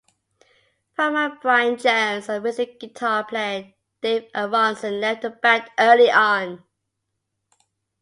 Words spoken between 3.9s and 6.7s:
Dave Aronson left the band early on.